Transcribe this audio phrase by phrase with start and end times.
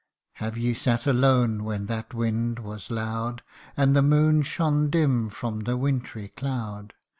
[0.37, 3.43] Have ye sat alone when that wind was loud,
[3.77, 6.95] And the moon shone dim from the wintry cloud